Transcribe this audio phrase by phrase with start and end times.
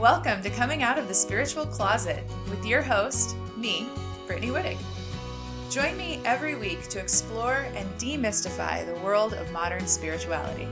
[0.00, 3.86] Welcome to Coming Out of the Spiritual Closet with your host, me,
[4.26, 4.78] Brittany Wittig.
[5.70, 10.66] Join me every week to explore and demystify the world of modern spirituality.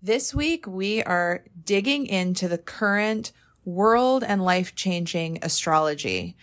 [0.00, 3.32] This week, we are digging into the current
[3.66, 6.34] world and life changing astrology.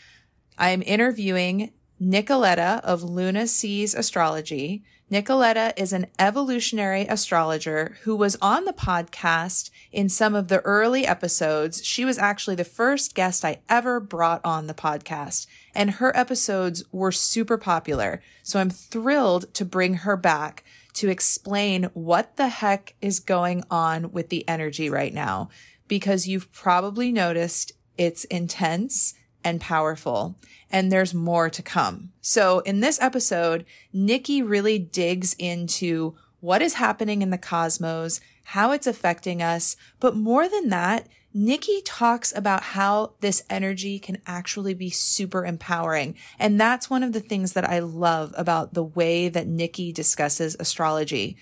[0.55, 4.83] I'm interviewing Nikoletta of LunaSeas Astrology.
[5.13, 11.05] Nikoletta is an evolutionary astrologer who was on the podcast in some of the early
[11.05, 11.85] episodes.
[11.85, 15.45] She was actually the first guest I ever brought on the podcast,
[15.75, 18.23] and her episodes were super popular.
[18.41, 20.63] So I'm thrilled to bring her back
[20.93, 25.49] to explain what the heck is going on with the energy right now,
[25.87, 30.37] because you've probably noticed it's intense and powerful
[30.73, 32.11] and there's more to come.
[32.19, 38.71] So in this episode, Nikki really digs into what is happening in the cosmos, how
[38.71, 39.77] it's affecting us.
[39.99, 46.15] But more than that, Nikki talks about how this energy can actually be super empowering.
[46.39, 50.55] And that's one of the things that I love about the way that Nikki discusses
[50.59, 51.37] astrology.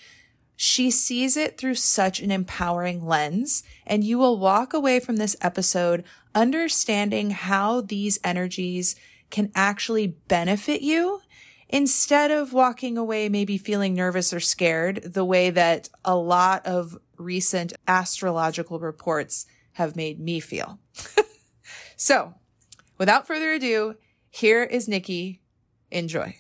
[0.64, 5.36] She sees it through such an empowering lens, and you will walk away from this
[5.42, 6.04] episode
[6.36, 8.96] understanding how these energies
[9.32, 11.22] can actually benefit you
[11.68, 16.96] instead of walking away maybe feeling nervous or scared the way that a lot of
[17.18, 20.78] recent astrological reports have made me feel.
[21.96, 22.36] so,
[23.00, 23.96] without further ado,
[24.30, 25.42] here is Nikki.
[25.90, 26.36] Enjoy.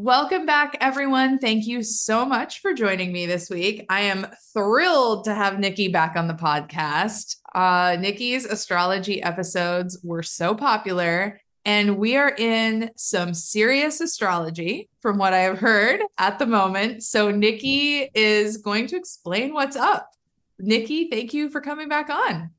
[0.00, 1.40] Welcome back, everyone.
[1.40, 3.84] Thank you so much for joining me this week.
[3.88, 7.34] I am thrilled to have Nikki back on the podcast.
[7.52, 15.18] Uh, Nikki's astrology episodes were so popular, and we are in some serious astrology from
[15.18, 17.02] what I have heard at the moment.
[17.02, 20.12] So, Nikki is going to explain what's up.
[20.60, 22.50] Nikki, thank you for coming back on.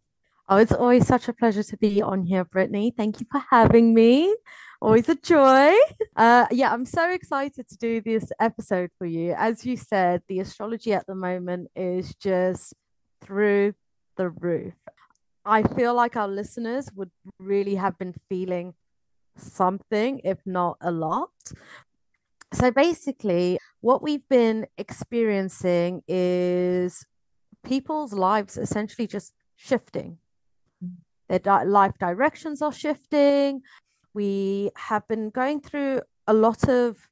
[0.49, 2.93] Oh, it's always such a pleasure to be on here, Brittany.
[2.97, 4.35] Thank you for having me
[4.81, 5.73] always a joy.
[6.16, 9.34] Uh, yeah, I'm so excited to do this episode for you.
[9.38, 12.73] As you said, the astrology at the moment is just
[13.22, 13.73] through
[14.16, 14.73] the roof.
[15.45, 18.73] I feel like our listeners would really have been feeling
[19.38, 21.31] something, if not a lot.
[22.53, 27.06] So basically, what we've been experiencing is
[27.63, 30.17] people's lives essentially just shifting.
[31.29, 33.61] Their di- life directions are shifting
[34.14, 37.09] we have been going through a lot of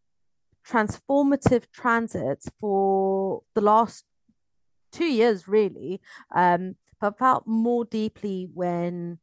[0.67, 4.05] transformative transits for the last
[4.91, 6.01] two years, really.
[6.35, 9.19] Um, but felt more deeply when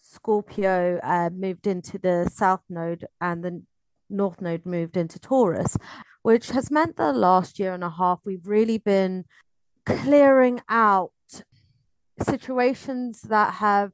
[0.00, 3.62] Scorpio uh, moved into the South Node and the
[4.08, 5.76] North Node moved into Taurus,
[6.22, 9.24] which has meant the last year and a half we've really been
[9.84, 11.12] clearing out
[12.22, 13.92] situations that have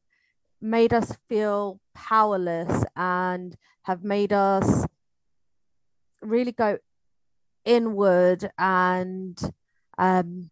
[0.61, 4.87] made us feel powerless and have made us
[6.21, 6.79] really go
[7.65, 9.53] inward and
[9.99, 10.51] um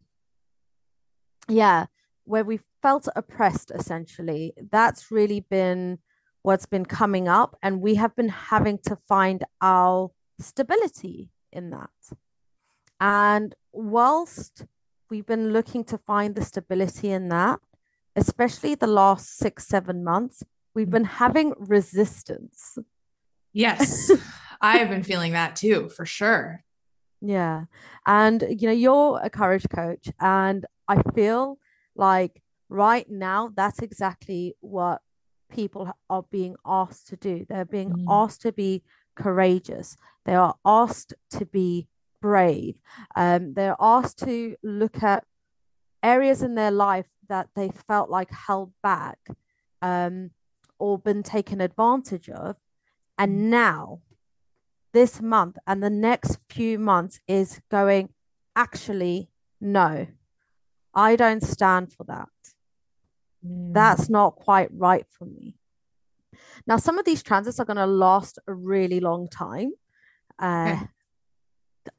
[1.48, 1.86] yeah
[2.24, 4.52] where we felt oppressed essentially.
[4.70, 5.98] That's really been
[6.42, 10.10] what's been coming up and we have been having to find our
[10.40, 12.16] stability in that.
[13.00, 14.64] And whilst
[15.10, 17.60] we've been looking to find the stability in that
[18.16, 20.42] especially the last six, seven months,
[20.74, 22.78] we've been having resistance.
[23.52, 24.10] Yes,
[24.60, 26.64] I have been feeling that too, for sure.
[27.20, 27.64] Yeah.
[28.06, 31.58] And, you know, you're a courage coach, and I feel
[31.94, 35.00] like right now that's exactly what
[35.50, 37.46] people are being asked to do.
[37.48, 38.04] They're being mm.
[38.08, 38.82] asked to be
[39.14, 41.88] courageous, they are asked to be
[42.20, 42.76] brave,
[43.14, 45.24] um, they're asked to look at
[46.02, 49.18] areas in their life that they felt like held back
[49.82, 50.30] um,
[50.82, 52.56] or been taken advantage of.
[53.16, 53.50] And mm.
[53.50, 54.00] now,
[54.92, 58.08] this month and the next few months is going,
[58.56, 60.08] actually, no,
[60.92, 62.28] I don't stand for that.
[63.46, 63.72] Mm.
[63.72, 65.54] That's not quite right for me.
[66.66, 69.74] Now, some of these transits are going to last a really long time.
[70.40, 70.88] Uh, okay.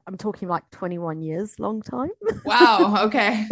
[0.07, 2.12] I'm talking like 21 years, long time.
[2.44, 3.06] Wow.
[3.06, 3.47] Okay.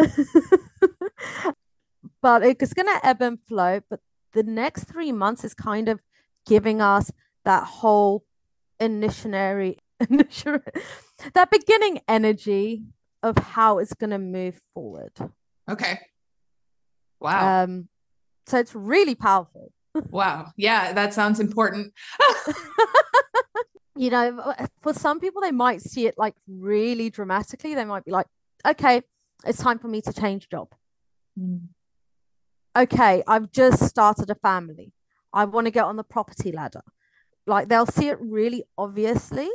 [2.22, 3.80] but it's going to ebb and flow.
[3.89, 4.01] But
[4.33, 6.01] the next three months is kind of
[6.45, 7.12] giving us
[7.45, 8.24] that whole
[8.80, 12.83] initiatory, that beginning energy
[13.24, 15.12] of how it's going to move forward.
[15.69, 16.00] Okay.
[17.19, 17.63] Wow.
[17.63, 17.88] Um,
[18.48, 19.72] so it's really powerful.
[20.10, 20.51] wow.
[20.57, 21.94] Yeah, that sounds important.
[23.95, 27.75] you know, for some people, they might see it like really dramatically.
[27.75, 28.27] They might be like,
[28.66, 29.04] okay,
[29.45, 30.69] it's time for me to change job.
[31.39, 31.68] Mm.
[32.75, 34.94] Okay, I've just started a family.
[35.33, 36.83] I want to get on the property ladder.
[37.45, 39.50] Like they'll see it really obviously,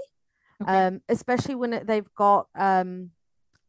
[0.62, 0.86] Okay.
[0.86, 3.10] um, especially when it, they've got um,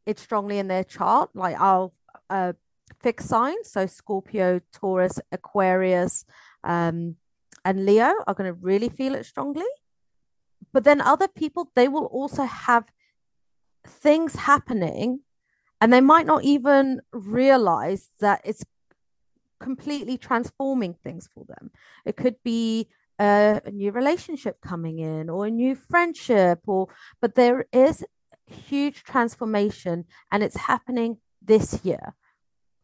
[0.05, 1.29] it strongly in their chart.
[1.33, 1.91] Like our
[2.29, 2.53] uh,
[3.01, 6.25] fix signs, so Scorpio, Taurus, Aquarius,
[6.63, 7.15] um,
[7.63, 9.65] and Leo are going to really feel it strongly.
[10.73, 12.85] But then other people, they will also have
[13.85, 15.21] things happening
[15.79, 18.63] and they might not even realize that it's
[19.59, 21.71] completely transforming things for them.
[22.06, 22.89] It could be
[23.19, 26.88] a, a, new relationship coming in or a new friendship or
[27.19, 28.06] but there is
[28.45, 32.15] huge transformation and it's happening this year.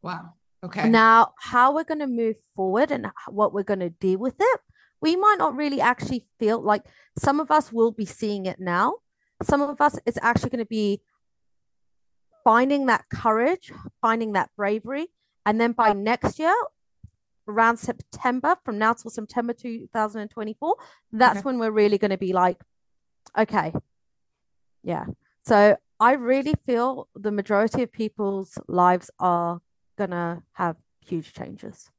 [0.02, 0.34] Wow.
[0.64, 0.90] Okay.
[0.90, 4.60] Now, how we're going to move forward and what we're going to do with it,
[5.02, 6.84] we might not really actually feel like
[7.18, 8.96] some of us will be seeing it now.
[9.42, 11.02] Some of us, it's actually going to be
[12.44, 13.72] finding that courage,
[14.02, 15.08] finding that bravery.
[15.46, 16.56] And then by next year,
[17.48, 20.76] around September, from now till September 2024,
[21.12, 21.44] that's okay.
[21.44, 22.62] when we're really going to be like,
[23.38, 23.74] okay,
[24.84, 25.06] yeah.
[25.46, 29.62] So I really feel the majority of people's lives are
[29.98, 31.90] going to have huge changes.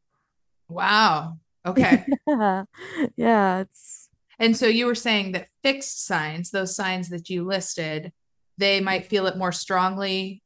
[0.68, 1.38] Wow.
[1.66, 2.04] Okay.
[2.26, 2.64] yeah.
[3.16, 3.60] yeah.
[3.60, 4.08] It's.
[4.38, 8.12] And so you were saying that fixed signs, those signs that you listed,
[8.58, 10.42] they might feel it more strongly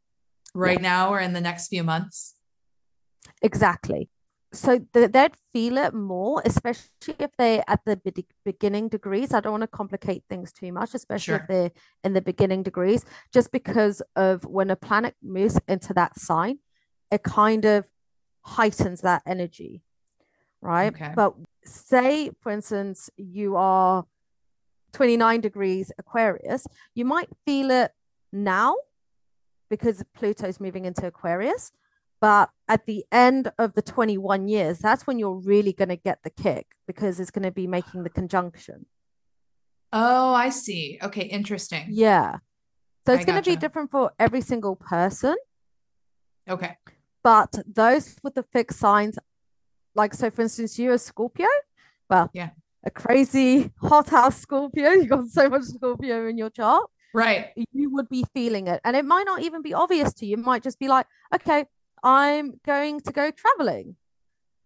[0.54, 0.88] right yeah.
[0.88, 2.34] now or in the next few months?
[3.42, 4.08] Exactly.
[4.52, 9.34] So th- they'd feel it more, especially if they're at the be- beginning degrees.
[9.34, 11.40] I don't want to complicate things too much, especially sure.
[11.42, 11.70] if they're
[12.02, 16.60] in the beginning degrees, just because of when a planet moves into that sign,
[17.10, 17.84] it kind of
[18.40, 19.82] heightens that energy,
[20.62, 20.94] right?
[20.94, 21.12] Okay.
[21.14, 24.06] But say, for instance, you are
[24.92, 27.92] 29 degrees Aquarius, you might feel it
[28.32, 28.76] now
[29.68, 31.70] because Pluto's moving into Aquarius.
[32.20, 36.22] But at the end of the 21 years, that's when you're really going to get
[36.24, 38.86] the kick because it's going to be making the conjunction.
[39.92, 40.98] Oh, I see.
[41.02, 41.86] Okay, interesting.
[41.88, 42.38] Yeah.
[43.06, 45.36] So it's going to be different for every single person.
[46.48, 46.76] Okay.
[47.22, 49.18] But those with the fixed signs,
[49.94, 51.46] like, so for instance, you are Scorpio,
[52.10, 52.50] well, yeah,
[52.84, 56.84] a crazy hot house Scorpio, you got so much Scorpio in your chart.
[57.14, 57.48] Right.
[57.72, 58.80] You would be feeling it.
[58.84, 60.34] And it might not even be obvious to you.
[60.36, 61.64] It might just be like, okay,
[62.02, 63.96] I'm going to go traveling.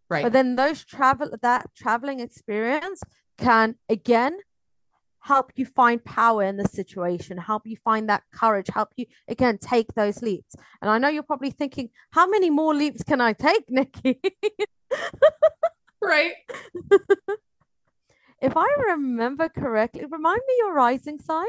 [0.09, 0.23] Right.
[0.23, 3.03] But then those travel that traveling experience
[3.39, 4.39] can again
[5.23, 9.57] help you find power in the situation, help you find that courage, help you again
[9.57, 10.55] take those leaps.
[10.81, 14.21] And I know you're probably thinking, how many more leaps can I take, Nikki?
[16.03, 16.35] right.
[18.41, 21.47] if I remember correctly, remind me your rising sign.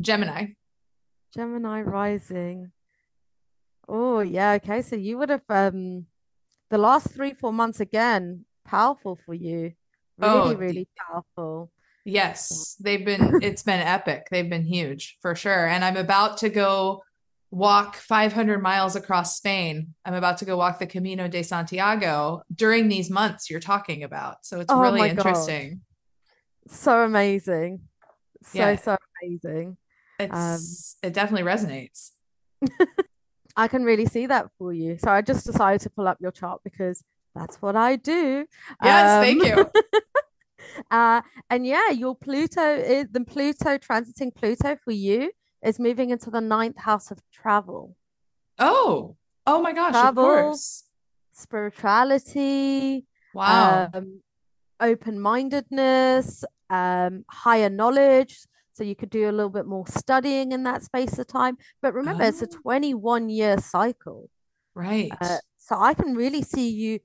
[0.00, 0.46] Gemini.
[1.34, 2.72] Gemini rising.
[4.14, 4.52] Oh, yeah.
[4.52, 4.80] Okay.
[4.82, 6.06] So you would have um
[6.70, 9.72] the last three, four months again, powerful for you.
[10.18, 11.72] Really, oh, really powerful.
[12.04, 12.76] Yes.
[12.78, 14.28] They've been it's been epic.
[14.30, 15.66] They've been huge for sure.
[15.66, 17.02] And I'm about to go
[17.50, 19.94] walk 500 miles across Spain.
[20.04, 24.46] I'm about to go walk the Camino de Santiago during these months you're talking about.
[24.46, 25.80] So it's oh really interesting.
[26.68, 26.72] God.
[26.72, 27.80] So amazing.
[28.44, 28.76] So, yeah.
[28.76, 29.76] so amazing.
[30.20, 32.12] It's um, it definitely resonates.
[33.56, 34.98] I can really see that for you.
[34.98, 38.46] So I just decided to pull up your chart because that's what I do.
[38.82, 39.70] Yes, um, thank you.
[40.90, 45.30] uh, and yeah, your Pluto is the Pluto transiting Pluto for you
[45.62, 47.96] is moving into the ninth house of travel.
[48.58, 50.84] Oh, oh my gosh, travel, of course.
[51.32, 53.06] Spirituality.
[53.34, 53.90] Wow.
[53.92, 54.20] Um,
[54.80, 58.46] open mindedness, um, higher knowledge.
[58.74, 61.56] So you could do a little bit more studying in that space of time.
[61.80, 62.26] But remember, oh.
[62.26, 64.28] it's a 21 year cycle.
[64.74, 65.12] Right.
[65.20, 66.98] Uh, so I can really see you,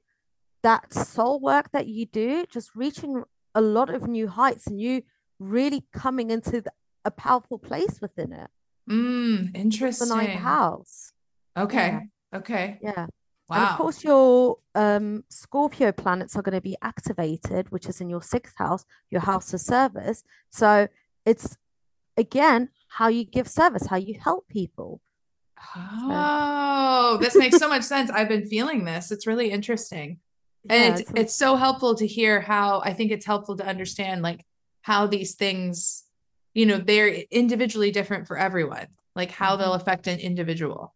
[0.64, 3.24] that soul work that you do, just reaching
[3.56, 5.04] a lot of new heights and you
[5.40, 6.72] really coming into the,
[7.06, 8.50] a powerful place within it.
[8.90, 10.10] Mm, interesting.
[10.10, 11.14] The ninth house.
[11.58, 12.00] Okay.
[12.34, 12.38] Yeah.
[12.40, 12.80] Okay.
[12.82, 13.08] Yeah.
[13.48, 13.56] Wow.
[13.56, 18.10] And of course, your um, Scorpio planets are going to be activated, which is in
[18.10, 20.24] your sixth house, your house of service.
[20.52, 20.88] So
[21.26, 21.58] it's
[22.18, 25.02] again how you give service, how you help people.
[25.76, 27.24] Oh, so.
[27.24, 28.10] this makes so much sense.
[28.10, 29.12] I've been feeling this.
[29.12, 30.20] It's really interesting.
[30.70, 33.66] And yeah, it's, it's, it's so helpful to hear how I think it's helpful to
[33.66, 34.46] understand like
[34.82, 36.04] how these things,
[36.54, 39.62] you know, they're individually different for everyone, like how mm-hmm.
[39.62, 40.94] they'll affect an individual.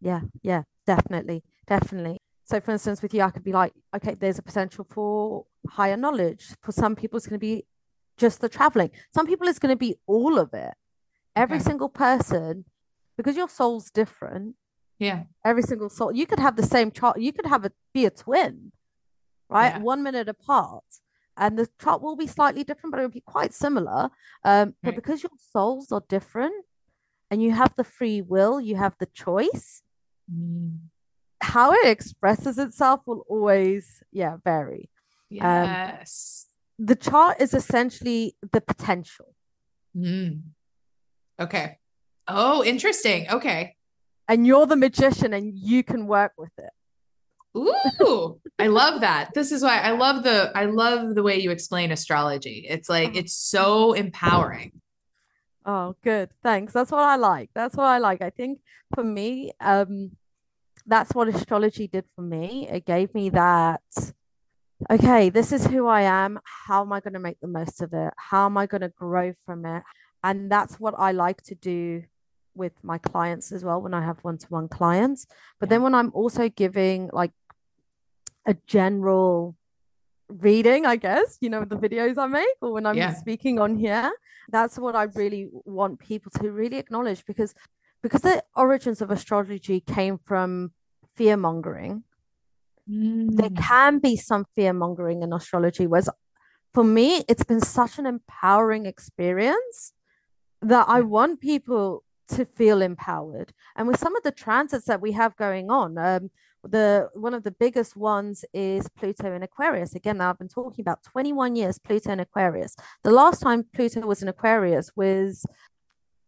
[0.00, 1.42] Yeah, yeah, definitely.
[1.66, 2.18] Definitely.
[2.44, 5.96] So, for instance, with you, I could be like, okay, there's a potential for higher
[5.96, 6.54] knowledge.
[6.62, 7.64] For some people, it's going to be
[8.16, 8.90] just the traveling.
[9.14, 10.74] Some people, it's going to be all of it.
[11.34, 11.64] Every okay.
[11.64, 12.64] single person,
[13.16, 14.56] because your soul's different,
[14.98, 15.24] Yeah.
[15.44, 16.10] Every single soul.
[16.12, 17.20] You could have the same chart.
[17.20, 18.72] You could have it be a twin,
[19.50, 19.74] right?
[19.74, 19.80] Yeah.
[19.80, 20.84] One minute apart.
[21.36, 24.08] And the chart will be slightly different, but it will be quite similar.
[24.42, 26.64] Um, but because your souls are different
[27.30, 29.82] and you have the free will, you have the choice,
[30.32, 30.78] Mm.
[31.40, 34.88] how it expresses itself will always, yeah, vary.
[35.28, 36.45] Yes.
[36.78, 39.34] The chart is essentially the potential.
[39.96, 40.42] Mm.
[41.40, 41.78] Okay.
[42.28, 43.26] Oh, interesting.
[43.30, 43.76] Okay.
[44.28, 46.70] And you're the magician and you can work with it.
[47.56, 49.30] Ooh, I love that.
[49.34, 52.66] This is why I love the I love the way you explain astrology.
[52.68, 53.18] It's like Oh.
[53.18, 54.72] it's so empowering.
[55.64, 56.30] Oh, good.
[56.42, 56.72] Thanks.
[56.74, 57.50] That's what I like.
[57.54, 58.20] That's what I like.
[58.22, 58.60] I think
[58.94, 60.12] for me, um,
[60.86, 62.68] that's what astrology did for me.
[62.70, 63.80] It gave me that,
[64.90, 66.38] okay, this is who I am.
[66.44, 68.12] How am I going to make the most of it?
[68.16, 69.82] How am I going to grow from it?
[70.22, 72.04] And that's what I like to do
[72.54, 75.26] with my clients as well when I have one-to-one clients.
[75.60, 77.32] But then when I'm also giving like
[78.46, 79.56] a general
[80.28, 83.14] reading, I guess, you know, the videos I make or when I'm Yeah.
[83.14, 84.10] speaking on here,
[84.48, 87.54] that's what I really want people to really acknowledge because
[88.02, 90.72] because the origins of astrology came from
[91.14, 92.04] fear mongering.
[92.86, 93.56] There Mm.
[93.56, 96.08] can be some fear mongering in astrology, whereas
[96.72, 99.92] for me, it's been such an empowering experience
[100.62, 103.52] that I want people to feel empowered.
[103.76, 106.30] And with some of the transits that we have going on, um,
[106.62, 109.94] the one of the biggest ones is Pluto in Aquarius.
[109.94, 112.74] Again, I've been talking about 21 years Pluto in Aquarius.
[113.04, 115.46] The last time Pluto was in Aquarius was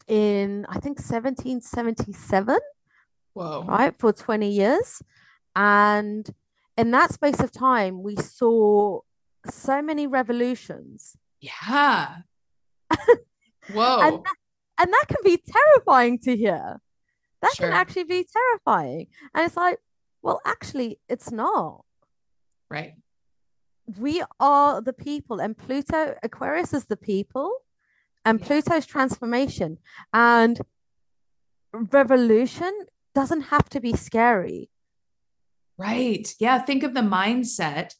[0.07, 2.57] in I think 1777
[3.35, 3.62] Wow.
[3.62, 5.03] right, for 20 years.
[5.57, 6.29] And
[6.78, 9.00] in that space of time, we saw
[9.50, 11.16] so many revolutions.
[11.40, 12.18] Yeah.
[13.70, 13.99] And Whoa.
[14.25, 14.35] that,
[14.80, 16.80] and that can be terrifying to hear.
[17.42, 17.66] That Sure.
[17.68, 19.08] can actually be terrifying.
[19.35, 19.78] And it's like,
[20.23, 21.85] well, actually, it's not.
[22.70, 22.94] Right.
[23.99, 27.52] We are the people, and Pluto, Aquarius is the people,
[28.25, 28.47] and Yeah.
[28.47, 29.76] Pluto's transformation.
[30.14, 30.61] And
[31.73, 32.73] revolution
[33.14, 34.70] doesn't have to be scary.
[35.78, 36.35] Right.
[36.40, 36.58] Yeah.
[36.58, 37.94] Think of the mindset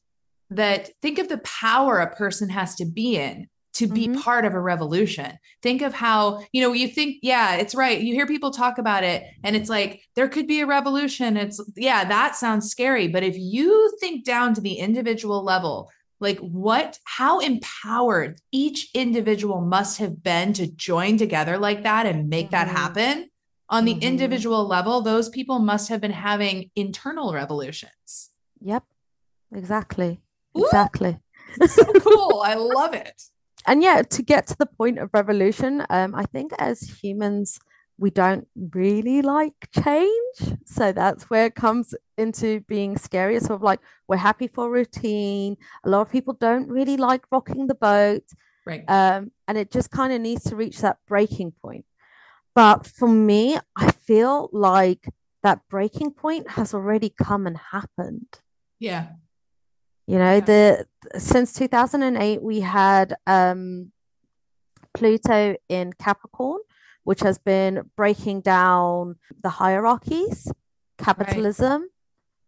[0.51, 4.21] that think of the power a person has to be in to be Mhm.
[4.21, 5.39] part of a revolution.
[5.63, 8.01] Think of how, you know, you think, yeah, it's right.
[8.01, 11.37] You hear people talk about it and it's like, there could be a revolution.
[11.37, 13.07] It's, yeah, that sounds scary.
[13.07, 19.61] But if you think down to the individual level, like what, how empowered each individual
[19.61, 22.73] must have been to join together like that and make that Mhm.
[22.73, 23.31] happen
[23.71, 24.03] on the Mhm.
[24.03, 28.31] individual level, those people must have been having internal revolutions.
[28.61, 28.85] Yep,
[29.53, 30.21] exactly.
[30.57, 30.65] Ooh.
[30.65, 31.19] Exactly.
[31.67, 32.43] so cool.
[32.45, 33.23] I love it.
[33.67, 37.59] and yeah, to get to the point of revolution, um, I think as humans,
[37.99, 40.37] we don't really like change.
[40.65, 43.35] So that's where it comes into being scary.
[43.37, 45.57] It's sort of like we're happy for routine.
[45.85, 48.23] A lot of people don't really like rocking the boat.
[48.65, 48.85] Right.
[48.89, 51.85] Um, and it just kind of needs to reach that breaking point.
[52.59, 55.09] But for me, I feel like
[55.45, 58.41] that breaking point has already come and happened.
[58.81, 59.11] yeah.
[60.09, 60.41] You know, Yeah.
[60.41, 60.87] the
[61.21, 63.93] since 2008 we had um
[64.93, 66.61] Pluto in Capricorn,
[67.05, 70.51] which has been breaking down the hierarchies,
[70.97, 71.91] capitalism.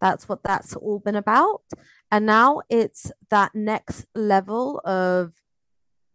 [0.00, 1.62] That's what that's all been about.
[2.10, 5.34] And now it's that next level of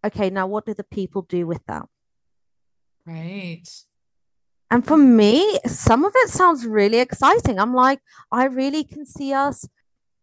[0.05, 1.87] okay, now what do the people do with that?
[3.05, 3.67] Right.
[4.71, 7.59] And for me, some of it sounds really exciting.
[7.59, 9.67] I'm like, I really can see us,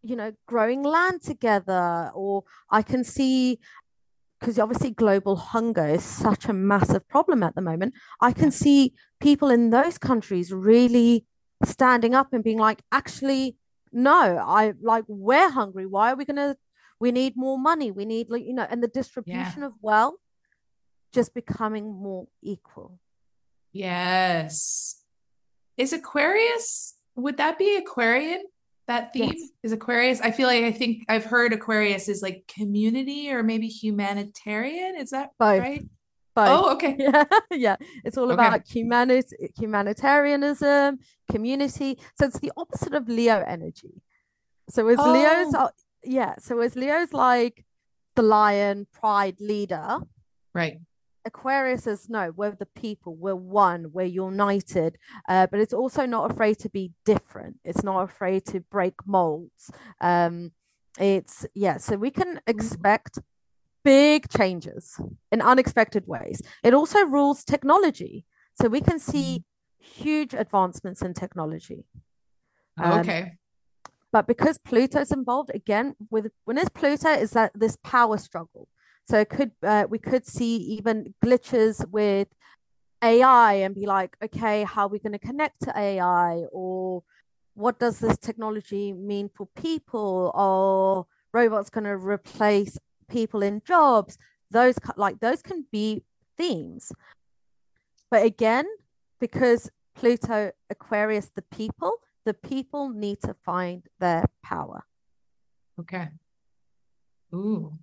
[0.03, 3.61] you know, growing land together, or I can see,
[4.41, 7.95] because obviously global hunger is such a massive problem at the moment.
[8.21, 11.25] I can see people in those countries really
[11.65, 13.57] standing up and being like, actually,
[13.93, 15.87] no, I like, we're hungry.
[15.87, 16.57] Why are we going to,
[16.99, 17.93] we need more money.
[17.93, 20.15] We need, like, you know, and the distribution of wealth
[21.12, 22.99] just becoming more equal.
[23.73, 25.02] Yes.
[25.76, 28.45] Is Aquarius, would that be Aquarian?
[28.88, 29.50] That theme Yes.
[29.62, 30.21] is Aquarius.
[30.21, 34.97] I feel like I think I've heard Aquarius is like community or maybe humanitarian.
[34.97, 35.61] Is that Both.
[35.61, 35.83] right?
[36.35, 36.49] Both.
[36.49, 36.97] Oh, okay.
[36.99, 37.76] Yeah, yeah.
[38.04, 38.35] It's all Okay.
[38.35, 40.99] about humanity, humanitarianism,
[41.31, 41.99] community.
[42.19, 44.02] So it's the opposite of Leo energy.
[44.69, 45.12] So as oh.
[45.12, 45.59] Leo's Oh.
[45.59, 45.73] are,
[46.04, 47.64] yeah, so as Leo's like
[48.16, 49.99] the lion, pride, leader,
[50.54, 50.78] Right.
[51.25, 54.99] Aquarius is no, we're the people, we're one, we're united.
[55.29, 57.59] Uh, but it's also not afraid to be different.
[57.64, 59.71] It's not afraid to break molds.
[60.00, 60.52] Um,
[60.99, 63.19] it's yeah, so we can expect
[63.85, 65.00] big changes
[65.31, 66.43] in unexpected ways.
[66.62, 68.25] It also rules technology.
[68.61, 69.45] So we can see
[69.79, 71.85] huge advancements in technology.
[72.79, 73.38] Um, okay.
[74.12, 78.69] But because Pluto's involved, again, with when it's Pluto, is that this power struggle.
[79.04, 82.28] So it could uh, we could see even glitches with
[83.02, 86.44] AI and be like, okay, how are we going to connect to AI?
[86.52, 87.02] Or
[87.54, 90.30] what does this technology mean for people?
[90.35, 92.78] Or robots going to replace
[93.09, 94.18] people in jobs?
[94.50, 96.04] Those like those can be
[96.37, 96.92] themes.
[98.11, 98.66] But again,
[99.21, 101.92] because Pluto Aquarius, the people,
[102.25, 104.85] the people need to find their power.
[105.80, 106.09] Okay.
[107.35, 107.78] Ooh,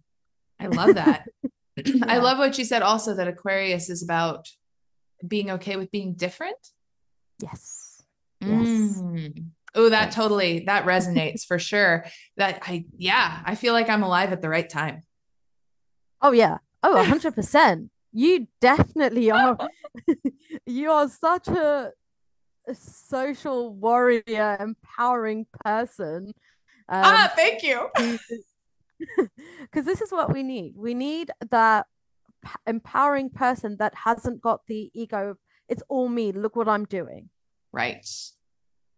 [0.59, 1.27] I love that.
[1.77, 2.05] yeah.
[2.07, 4.47] I love what you said also that Aquarius is about
[5.25, 6.57] being okay with being different.
[7.41, 8.01] Yes.
[8.41, 8.67] Yes.
[9.01, 9.47] Mm.
[9.75, 10.15] Oh, that yes.
[10.15, 12.05] totally that resonates for sure.
[12.37, 15.03] That I yeah, I feel like I'm alive at the right time.
[16.21, 16.57] Oh yeah.
[16.81, 17.89] Oh, 100%.
[18.13, 19.57] You definitely are.
[20.65, 21.91] you are such a
[22.67, 26.33] a social warrior, empowering person.
[26.87, 27.89] Um, ah, thank you.
[29.61, 30.73] Because this is what we need.
[30.75, 31.85] We need that
[32.65, 35.37] empowering person that hasn't got the ego of
[35.67, 36.31] it's all me.
[36.31, 37.29] Look what I'm doing.
[37.71, 38.07] Right.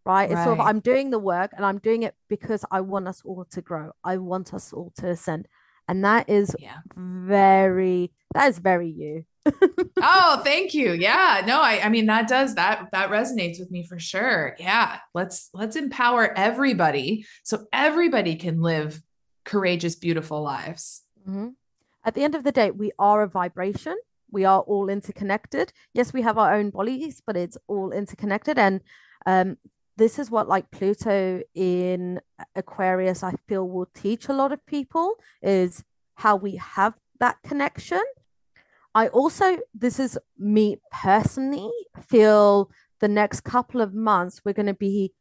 [0.04, 0.30] Right.
[0.30, 0.44] It's right.
[0.44, 3.44] sort of I'm doing the work and I'm doing it because I want us all
[3.50, 3.92] to grow.
[4.02, 5.46] I want us all to ascend.
[5.88, 6.78] And that is yeah.
[6.96, 9.24] very that is very you
[10.00, 10.92] oh, thank you.
[10.92, 11.42] Yeah.
[11.46, 14.56] No, I I mean that does that that resonates with me for sure.
[14.58, 14.98] Yeah.
[15.14, 19.02] Let's let's empower everybody so everybody can live
[19.44, 21.02] courageous beautiful lives.
[21.28, 21.48] Mm-hmm.
[22.04, 23.96] At the end of the day, we are a vibration.
[24.30, 25.72] We are all interconnected.
[25.92, 28.80] Yes, we have our own bodies, but it's all interconnected and
[29.26, 29.56] um
[29.98, 32.20] this is what like Pluto in
[32.56, 35.84] Aquarius I feel will teach a lot of people is
[36.14, 38.02] how we have that connection
[38.94, 41.70] I also, this is me personally,
[42.08, 42.70] feel
[43.00, 45.12] the next couple of months we're going to be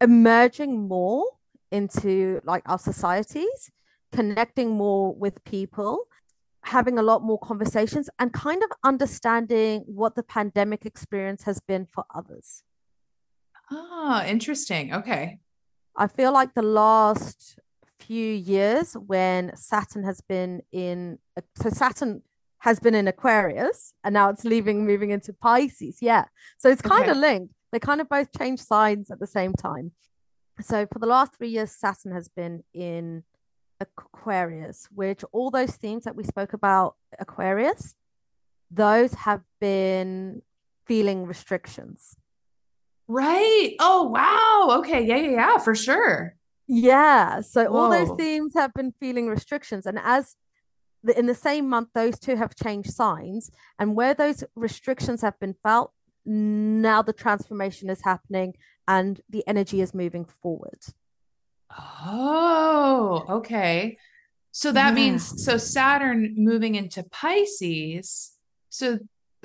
[0.00, 1.24] emerging more
[1.70, 3.70] into like our societies,
[4.12, 6.04] connecting more with people,
[6.64, 11.86] having a lot more conversations, and kind of understanding what the pandemic experience has been
[11.86, 12.62] for others.
[13.70, 14.94] Oh, interesting.
[14.94, 15.38] Okay.
[15.96, 17.58] I feel like the last
[17.98, 21.18] few years when Saturn has been in,
[21.56, 22.22] so Saturn
[22.60, 25.98] has been in Aquarius and now it's leaving, moving into Pisces.
[26.00, 26.24] Yeah.
[26.56, 27.10] So it's kind okay.
[27.10, 27.54] of linked.
[27.72, 29.92] They kind of both change signs at the same time.
[30.60, 33.24] So for the last three years, Saturn has been in
[33.80, 37.94] Aquarius, which all those themes that we spoke about, Aquarius,
[38.70, 40.42] those have been
[40.86, 42.16] feeling restrictions.
[43.06, 43.74] Right.
[43.78, 44.78] Oh, wow.
[44.80, 45.04] Okay.
[45.04, 46.34] Yeah, yeah, yeah, for sure.
[46.66, 47.40] Yeah.
[47.40, 47.78] So Whoa.
[47.78, 49.86] all those themes have been feeling restrictions.
[49.86, 50.36] And as
[51.16, 53.50] in the same month, those two have changed signs.
[53.78, 55.92] And where those restrictions have been felt,
[56.28, 58.54] now the transformation is happening
[58.86, 60.80] and the energy is moving forward.
[61.76, 63.98] Oh, okay.
[64.52, 64.94] So that yeah.
[64.94, 68.32] means so Saturn moving into Pisces.
[68.68, 68.98] So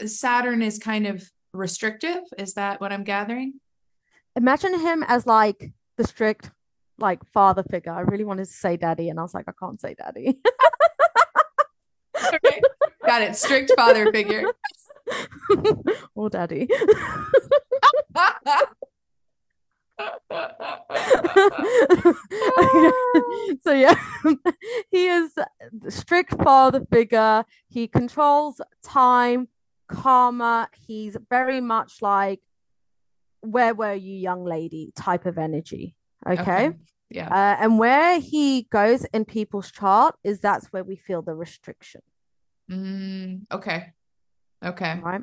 [0.05, 2.21] Saturn is kind of restrictive.
[2.37, 3.59] Is that what I'm gathering?
[4.35, 6.51] Imagine him as like the strict,
[6.97, 7.93] like father figure.
[7.93, 10.39] I really wanted to say daddy, and I was like, I can't say daddy.
[12.33, 12.61] okay.
[13.05, 13.35] Got it.
[13.35, 14.45] Strict father figure.
[16.15, 16.67] oh, daddy.
[23.61, 23.95] so yeah
[24.89, 25.31] he is
[25.87, 29.47] strict father figure he controls time
[29.87, 32.39] karma he's very much like
[33.41, 35.95] where were you young lady type of energy
[36.27, 36.71] okay, okay.
[37.11, 41.35] yeah uh, and where he goes in people's chart is that's where we feel the
[41.35, 42.01] restriction
[42.69, 43.93] Mm, okay.
[44.63, 44.99] Okay.
[45.01, 45.21] Right.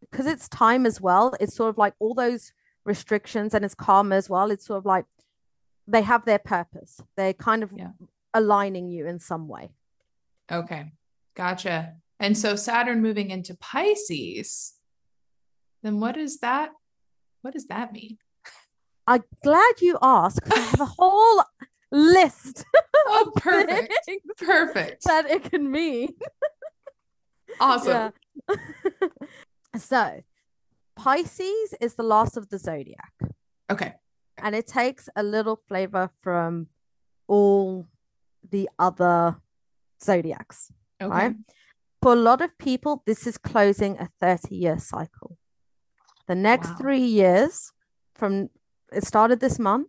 [0.00, 1.34] Because it's time as well.
[1.40, 2.52] It's sort of like all those
[2.84, 4.50] restrictions and it's karma as well.
[4.50, 5.06] It's sort of like
[5.86, 7.00] they have their purpose.
[7.16, 7.90] They're kind of yeah.
[8.34, 9.70] aligning you in some way.
[10.50, 10.92] Okay.
[11.34, 11.94] Gotcha.
[12.18, 14.74] And so Saturn moving into Pisces,
[15.82, 16.70] then what is that?
[17.42, 18.18] What does that mean?
[19.06, 20.40] I'm glad you asked.
[20.50, 21.44] I have a whole
[21.90, 22.64] list.
[23.08, 23.94] Oh, perfect.
[24.36, 25.04] Perfect.
[25.04, 26.14] That it can mean.
[27.60, 27.88] Awesome.
[27.92, 28.10] Yeah.
[29.76, 30.22] so,
[30.96, 33.12] Pisces is the last of the zodiac.
[33.70, 33.94] Okay.
[34.38, 36.68] And it takes a little flavor from
[37.26, 37.86] all
[38.48, 39.36] the other
[40.02, 40.72] zodiacs.
[41.00, 41.10] Okay.
[41.10, 41.36] Right.
[42.02, 45.36] For a lot of people, this is closing a 30 year cycle.
[46.26, 46.76] The next wow.
[46.76, 47.72] three years,
[48.14, 48.50] from
[48.92, 49.88] it started this month,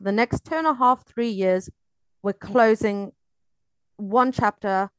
[0.00, 1.70] the next two and a half, three years,
[2.22, 3.12] we're closing
[3.96, 4.90] one chapter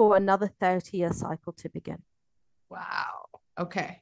[0.00, 1.98] for another 30 year cycle to begin.
[2.70, 3.26] Wow.
[3.58, 4.00] Okay.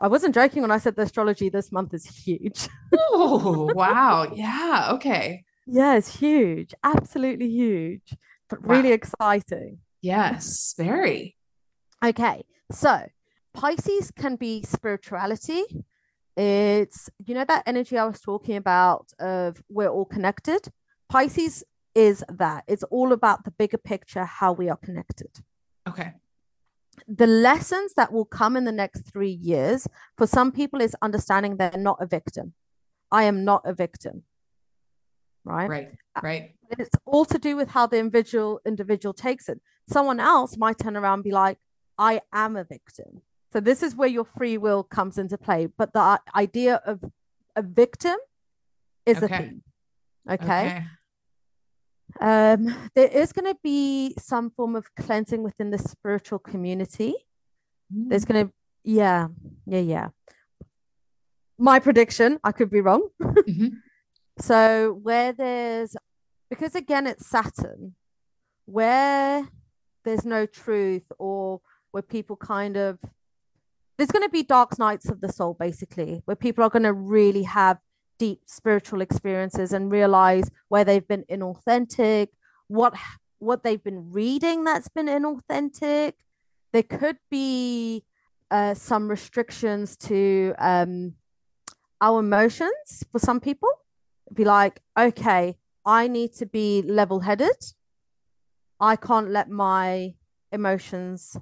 [0.00, 2.68] I wasn't joking when I said the astrology this month is huge.
[3.10, 4.30] oh, wow.
[4.32, 4.90] Yeah.
[4.92, 5.42] Okay.
[5.66, 6.74] Yeah, it's huge.
[6.84, 8.14] Absolutely huge.
[8.48, 8.76] But wow.
[8.76, 9.78] really exciting.
[10.00, 11.36] Yes, very.
[12.04, 12.44] Okay.
[12.70, 13.04] So
[13.52, 15.64] Pisces can be spirituality.
[16.36, 20.68] It's, you know, that energy I was talking about of we're all connected.
[21.08, 22.64] Pisces is that.
[22.66, 25.40] It's all about the bigger picture, how we are connected.
[25.88, 26.12] Okay.
[27.08, 31.56] The lessons that will come in the next three years for some people is understanding
[31.56, 32.54] they're not a victim.
[33.10, 34.22] I am not a victim.
[35.44, 35.68] Right.
[35.68, 35.88] Right.
[36.14, 36.54] Uh, right.
[36.78, 39.60] It's all to do with how the individual individual takes it.
[39.88, 41.58] Someone else might turn around and be like,
[41.98, 43.22] I am a victim.
[43.52, 45.66] So this is where your free will comes into play.
[45.66, 47.04] But the idea of
[47.56, 48.16] a victim
[49.04, 49.34] is okay.
[49.34, 49.62] a thing.
[50.30, 50.44] Okay.
[50.44, 50.84] okay.
[52.20, 57.14] Um, there is going to be some form of cleansing within the spiritual community.
[57.94, 58.08] Mm.
[58.10, 58.52] There's going to,
[58.84, 59.28] yeah,
[59.66, 60.08] yeah, yeah.
[61.58, 63.08] My prediction, I could be wrong.
[63.22, 63.68] mm-hmm.
[64.38, 65.96] So, where there's,
[66.50, 67.94] because again, it's Saturn,
[68.64, 69.48] where
[70.04, 71.60] there's no truth or
[71.92, 72.98] where people kind of,
[73.96, 76.92] there's going to be dark nights of the soul, basically, where people are going to
[76.92, 77.78] really have
[78.22, 82.28] deep spiritual experiences and realize where they've been inauthentic,
[82.68, 82.94] what
[83.40, 86.12] what they've been reading that's been inauthentic.
[86.72, 88.04] There could be
[88.48, 91.14] uh, some restrictions to um,
[92.00, 93.70] our emotions for some people.
[94.32, 97.60] Be like, okay, I need to be level headed.
[98.78, 100.14] I can't let my
[100.52, 101.36] emotions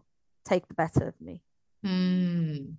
[0.47, 1.43] take the better of me.
[1.85, 2.77] Hmm.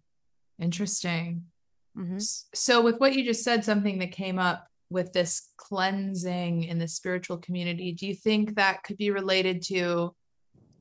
[0.58, 1.51] Interesting.
[1.98, 2.18] Mm-hmm.
[2.54, 6.88] So, with what you just said, something that came up with this cleansing in the
[6.88, 10.14] spiritual community, do you think that could be related to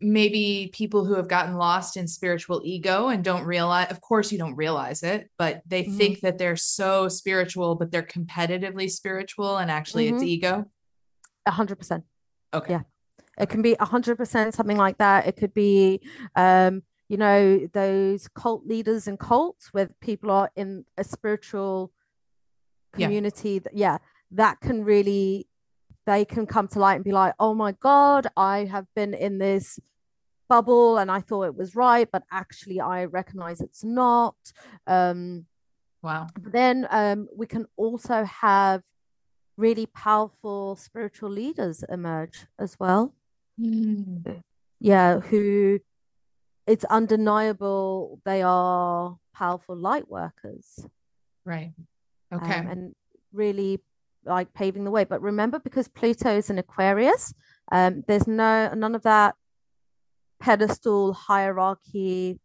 [0.00, 3.90] maybe people who have gotten lost in spiritual ego and don't realize?
[3.90, 5.96] Of course, you don't realize it, but they mm-hmm.
[5.96, 10.16] think that they're so spiritual, but they're competitively spiritual, and actually mm-hmm.
[10.16, 10.64] it's ego.
[11.46, 12.04] A hundred percent.
[12.54, 12.74] Okay.
[12.74, 12.82] Yeah.
[13.38, 15.26] It can be a hundred percent something like that.
[15.26, 16.00] It could be
[16.36, 21.90] um, you know those cult leaders and cults where people are in a spiritual
[22.92, 23.60] community yeah.
[23.64, 23.98] that yeah
[24.30, 25.48] that can really
[26.06, 29.38] they can come to light and be like oh my god i have been in
[29.38, 29.80] this
[30.48, 34.36] bubble and i thought it was right but actually i recognize it's not
[34.86, 35.44] um
[36.02, 38.82] wow then um we can also have
[39.56, 43.12] really powerful spiritual leaders emerge as well
[43.60, 44.42] mm.
[44.78, 45.80] yeah who
[46.66, 50.86] it's undeniable they are powerful light workers.
[51.44, 51.72] Right.
[52.32, 52.54] Okay.
[52.54, 52.94] Um, and
[53.32, 53.80] really
[54.24, 55.04] like paving the way.
[55.04, 57.34] But remember, because Pluto is an Aquarius,
[57.72, 59.34] um, there's no none of that
[60.40, 62.38] pedestal hierarchy.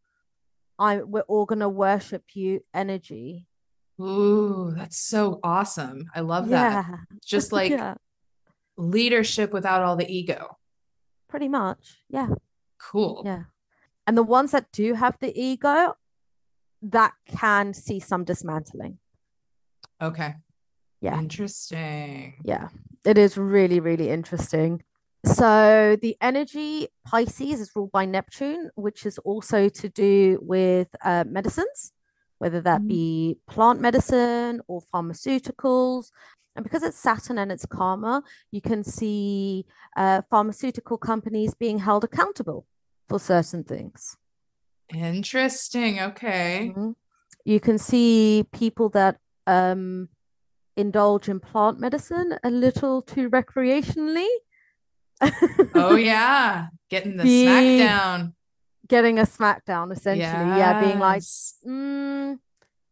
[0.77, 3.47] I we're all gonna worship you energy.
[4.01, 6.09] Ooh, that's so awesome.
[6.13, 6.85] I love that.
[6.87, 6.97] yeah.
[7.25, 7.95] Just like yeah.
[8.77, 10.57] leadership without all the ego.
[11.29, 12.01] Pretty much.
[12.09, 12.29] Yeah.
[12.77, 13.23] Cool.
[13.25, 13.43] Yeah.
[14.07, 15.95] And the ones that do have the ego,
[16.81, 18.99] that can see some dismantling.
[20.01, 20.35] Okay.
[21.01, 21.17] Yeah.
[21.17, 22.35] Interesting.
[22.43, 22.69] Yeah.
[23.03, 24.83] It is really, really interesting.
[25.25, 31.23] So the energy Pisces is ruled by Neptune, which is also to do with uh,
[31.27, 31.93] medicines,
[32.37, 32.87] whether that mm.
[32.87, 36.11] be plant medicine or pharmaceuticals.
[36.55, 39.65] And because it's Saturn and it's karma, you can see
[39.97, 42.67] uh, pharmaceutical companies being held accountable
[43.07, 44.17] for certain things.
[44.93, 45.99] Interesting.
[45.99, 46.71] Okay.
[46.71, 46.91] Mm-hmm.
[47.43, 50.09] You can see people that um,
[50.75, 54.27] indulge in plant medicine a little too recreationally.
[55.75, 58.33] oh yeah, getting the Be, smackdown.
[58.87, 60.21] Getting a smackdown, essentially.
[60.21, 60.57] Yes.
[60.57, 61.23] Yeah, being like,
[61.65, 62.37] mm,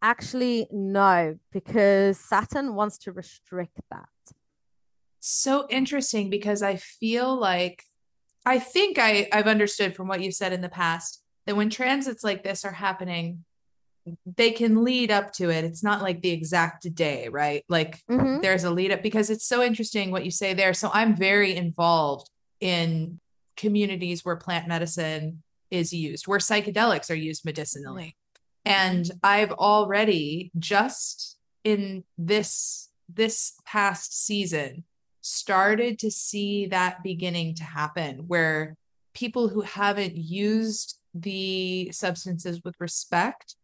[0.02, 4.08] actually, no, because Saturn wants to restrict that.
[5.20, 7.84] So interesting because I feel like
[8.46, 12.24] I think I, I've understood from what you said in the past that when transits
[12.24, 13.44] like this are happening,
[14.26, 15.64] they can lead up to it.
[15.64, 17.64] It's not like the exact day, right?
[17.70, 18.42] Like mm-hmm.
[18.42, 20.74] there's a lead up because it's so interesting what you say there.
[20.74, 22.30] So I'm very involved
[22.60, 23.20] in
[23.56, 28.18] communities where plant medicine is used, where psychedelics are used medicinally.
[28.66, 34.84] And I've already just in this this past season
[35.24, 38.76] started to see that beginning to happen where
[39.14, 43.56] people who haven't used the substances with respect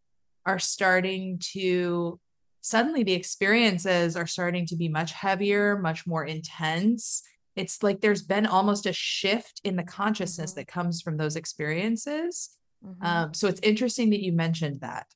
[0.46, 2.18] are starting to
[2.62, 7.22] suddenly the experiences are starting to be much heavier, much more intense.
[7.56, 10.60] It's like there's been almost a shift in the consciousness mm-hmm.
[10.60, 12.56] that comes from those experiences.
[12.84, 13.04] Mm-hmm.
[13.04, 15.06] Um, so it's interesting that you mentioned that.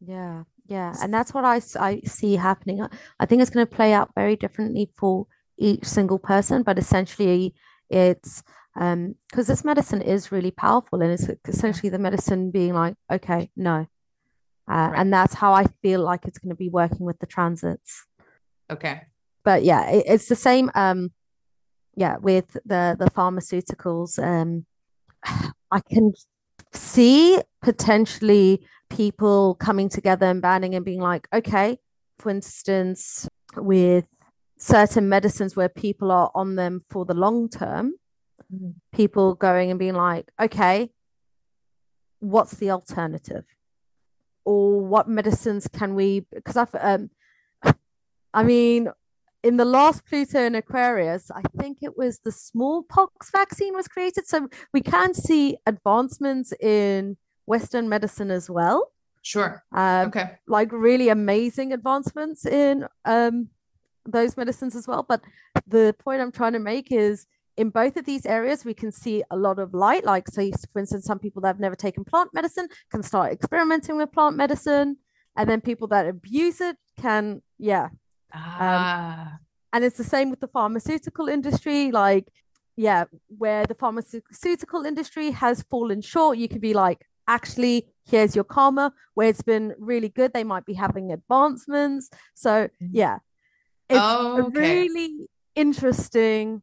[0.00, 2.82] Yeah, yeah, and that's what I I see happening.
[2.82, 5.26] I I think it's going to play out very differently for
[5.62, 7.54] each single person, but essentially
[7.88, 8.42] it's
[8.80, 13.50] um because this medicine is really powerful and it's essentially the medicine being like, okay,
[13.56, 13.86] no.
[14.70, 14.98] Uh, Right.
[15.00, 18.06] and that's how I feel like it's going to be working with the transits.
[18.70, 19.02] Okay.
[19.44, 21.10] But yeah, it, it's the same um
[21.94, 24.18] yeah, with the the pharmaceuticals.
[24.18, 24.66] Um
[25.70, 26.12] I can
[26.72, 31.78] see potentially people coming together and banning and being like, okay,
[32.18, 34.06] for instance, with
[34.62, 37.94] certain medicines where people are on them for the long term,
[38.52, 38.74] Mhm.
[38.92, 40.92] people going and being like, okay,
[42.20, 43.44] what's the alternative?
[44.44, 46.20] Or what medicines can we?
[46.20, 47.10] Because I've, um,
[48.32, 48.88] I mean,
[49.42, 54.26] in the last Pluto in Aquarius, I think it was the smallpox vaccine was created.
[54.28, 58.92] So we can see advancements in Western medicine as well.
[59.22, 59.64] Sure.
[59.72, 60.38] Um, Okay.
[60.46, 63.48] like really amazing advancements in um,
[64.06, 65.04] those medicines as well.
[65.08, 65.22] But
[65.66, 69.22] the point I'm trying to make is in both of these areas, we can see
[69.30, 70.04] a lot of light.
[70.04, 73.96] Like, say, for instance, some people that have never taken plant medicine can start experimenting
[73.96, 74.96] with plant medicine.
[75.36, 77.88] And then people that abuse it can, yeah,
[78.34, 79.38] um, Ah,
[79.72, 81.90] and it's the same with the pharmaceutical industry.
[81.90, 82.28] Like,
[82.76, 88.44] yeah, where the pharmaceutical industry has fallen short, you could be like, actually, here's your
[88.44, 88.92] karma.
[89.14, 92.10] Where it's been really good, they might be having advancements.
[92.34, 93.18] So, yeah,
[93.88, 94.80] it's a okay.
[94.82, 96.62] really interesting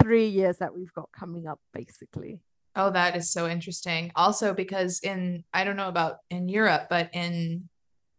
[0.00, 2.40] three years that we've got coming up, basically.
[2.76, 4.12] Oh, that is so interesting.
[4.14, 7.68] Also, because in, I don't know about in Europe, but in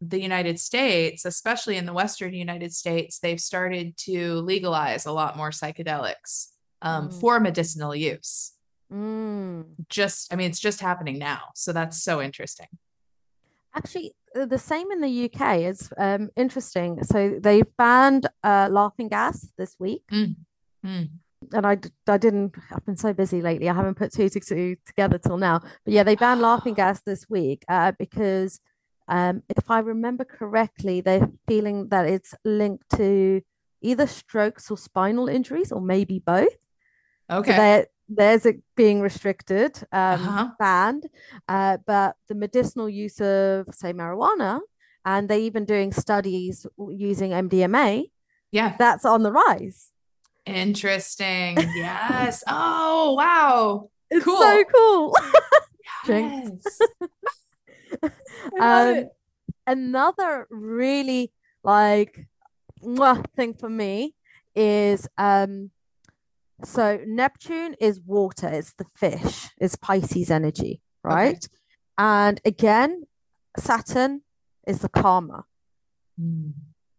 [0.02, 5.38] the United States, especially in the Western United States, they've started to legalize a lot
[5.38, 6.48] more psychedelics
[6.82, 8.54] um, Mm, for medicinal use.
[8.91, 9.65] mm.
[9.89, 11.41] Just, I mean, it's just happening now.
[11.56, 12.67] So that's so interesting.
[13.75, 17.03] Actually, uh, the same in the UK is um, interesting.
[17.03, 20.03] So they banned uh, laughing gas this week.
[20.12, 20.36] Mm,
[20.86, 21.10] mm.
[21.53, 21.77] and I,
[22.08, 23.69] I didn't, I've been so busy lately.
[23.69, 25.60] I haven't put two to two together till now.
[25.60, 28.60] But yeah, they banned laughing gas this week uh, because
[29.08, 33.41] um, if I remember correctly, they're feeling that it's linked to
[33.82, 36.55] either strokes or spinal injuries, or maybe both.
[37.29, 37.58] So Okay.
[37.58, 40.48] there, there's it being restricted, um, Uh-huh.
[40.60, 41.08] banned.
[41.48, 44.60] Uh, but the medicinal use of, say, marijuana,
[45.06, 48.12] and they're even doing studies using MDMA,
[48.52, 48.76] Yeah.
[48.78, 49.91] that's on the rise.
[50.45, 51.58] Interesting.
[51.76, 52.43] Yes.
[52.48, 53.89] Oh, wow.
[54.10, 54.63] It's so Cool.
[54.76, 55.15] cool.
[56.08, 56.80] Yes.
[58.62, 59.10] Um,
[59.67, 61.32] another really
[61.63, 62.26] like
[63.36, 64.15] thing for me
[64.56, 65.72] is um
[66.63, 71.15] so Neptune is water, it's the fish, it's Pisces energy, Okay.
[71.15, 71.48] right?
[71.98, 73.04] And again,
[73.58, 74.22] Saturn
[74.67, 75.45] is the karma.
[76.19, 76.54] Mm.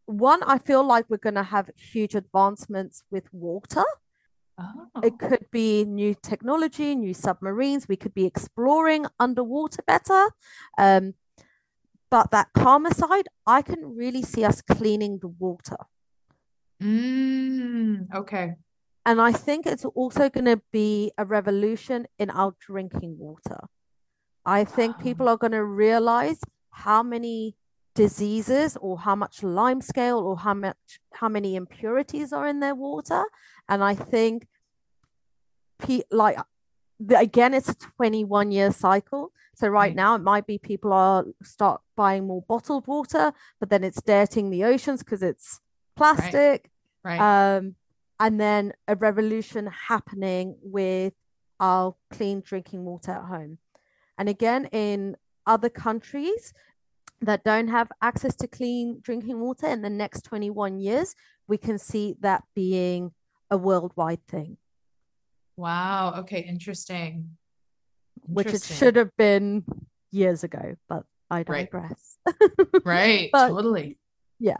[0.07, 3.85] One, I feel like we're going to have huge advancements with water.
[5.03, 7.88] It Oh, could be new technology, new submarines.
[7.88, 10.29] We could be exploring underwater better.
[10.77, 11.14] Um,
[12.11, 15.77] but that karma side, I can really see us cleaning the water.
[16.83, 18.07] mm.
[18.14, 18.57] Okay.
[19.06, 23.60] And I think it's also going to be a revolution in our drinking water.
[24.44, 27.56] I think people are going to realize how many
[27.94, 32.74] diseases or how much lime scale or how much how many impurities are in their
[32.74, 33.24] water.
[33.68, 34.46] And I think
[35.78, 36.38] pe like
[36.98, 39.32] the, again, it's a 21 year cycle.
[39.54, 43.68] So right right, now it might be people are start buying more bottled water, but
[43.70, 45.60] then it's dirtying the oceans because it's
[45.98, 46.70] right, plastic.
[47.04, 47.56] right.
[47.56, 47.74] Um,
[48.20, 51.14] and then a revolution happening with
[51.59, 53.59] our clean drinking water at home.
[54.18, 56.52] And again, in other countries
[57.22, 61.14] that don't have access to clean drinking water in the next 21 years,
[61.48, 63.12] we can see that being
[63.50, 64.59] a worldwide thing,
[65.56, 66.14] Wow.
[66.20, 66.40] Okay.
[66.40, 67.37] Interesting.
[68.26, 69.64] which it should have been
[70.12, 71.70] years ago, but I Right.
[71.70, 72.18] digress.
[72.85, 73.30] Right.
[73.33, 73.98] But Totally.
[74.38, 74.56] yeah,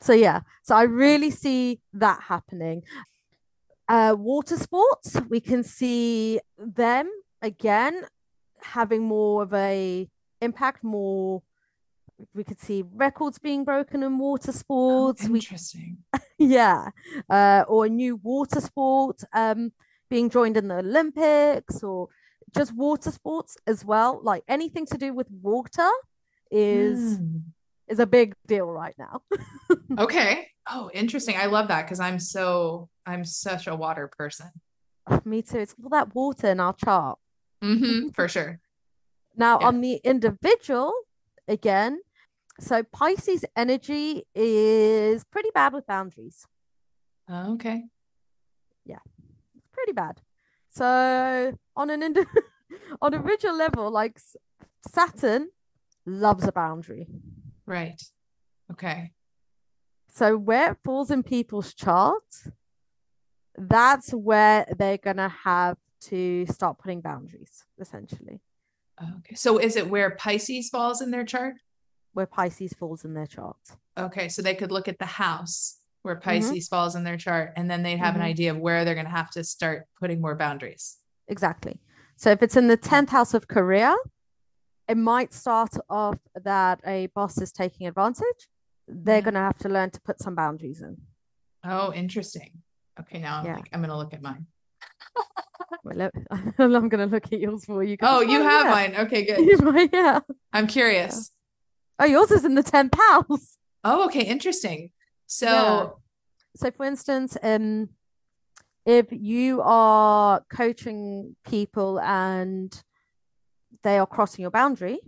[0.00, 2.82] so yeah, so I really see that happening.
[3.88, 7.10] Uh, water sports, we can see them
[7.42, 8.04] again
[8.62, 10.08] having more of a
[10.40, 11.42] impact, more
[12.34, 15.28] we could see records being broken in water Oh, sports.
[15.28, 15.98] We interesting.
[16.38, 16.90] yeah,
[17.28, 19.72] uh, or a new water sport um
[20.08, 22.08] being joined in the Olympics or
[22.56, 24.20] just water sports as well.
[24.22, 25.88] Like anything to do with water
[26.50, 27.38] is Hmm.
[27.90, 29.22] Is a big deal right now.
[29.98, 30.48] Okay.
[30.70, 31.36] Oh, interesting.
[31.36, 34.50] I love that because I'm so I'm such a water person.
[35.24, 35.58] Me too.
[35.58, 37.18] It's all that water in our chart.
[37.62, 38.60] Mm-hmm, For sure.
[39.36, 39.66] Now, Yeah.
[39.66, 40.92] on the individual,
[41.48, 42.00] again.
[42.60, 46.46] So Pisces energy is pretty bad with boundaries.
[47.28, 47.84] Oh, okay.
[48.84, 49.02] Yeah.
[49.72, 50.20] Pretty bad.
[50.68, 52.26] So on an ind-
[53.02, 54.20] on a visual level, like
[54.88, 55.48] Saturn
[56.06, 57.06] loves a boundary.
[57.70, 58.02] Right.
[58.72, 59.12] Okay.
[60.08, 62.48] So where it falls in people's charts,
[63.56, 65.76] that's where they're gonna have
[66.10, 68.40] to start putting boundaries, essentially.
[69.18, 69.36] Okay.
[69.36, 71.54] So is it where Pisces falls in their chart?
[72.12, 73.56] Where Pisces falls in their chart.
[73.96, 74.28] Okay.
[74.28, 77.84] So they could look at the house where Pisces falls in their chart and then
[77.84, 78.24] they'd have an Mhm.
[78.24, 80.98] idea of where they're going to have to start putting more boundaries.
[81.28, 81.78] Exactly.
[82.16, 83.94] So if it's in the 10th house of career,
[84.90, 86.18] it might start off
[86.50, 88.40] that a boss is taking advantage.
[88.88, 89.24] They're Mhm.
[89.24, 90.94] going to have to learn to put some boundaries in.
[91.62, 92.50] Oh, interesting.
[93.00, 93.18] Okay.
[93.20, 93.54] Now I'm, Yeah.
[93.56, 94.46] like, I'm going to look at mine.
[95.84, 96.10] Well,
[96.58, 97.96] I'm going to look at yours for you.
[98.02, 98.70] Oh, you right have here.
[98.72, 98.96] mine.
[99.06, 99.38] Okay, good.
[99.48, 100.20] You're yeah.
[100.52, 101.30] I'm curious.
[101.98, 103.56] Oh, yours is in the 10 pals.
[103.84, 104.24] Oh, okay.
[104.24, 104.90] Interesting.
[105.26, 105.88] So, Yeah.
[106.56, 107.90] So, for instance, um,
[108.84, 112.70] if you are coaching people and
[113.82, 114.98] they are crossing your boundary,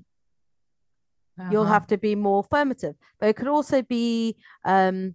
[1.51, 1.72] you'll uh-huh.
[1.72, 2.94] have to be more affirmative.
[3.18, 5.14] But it could also be um,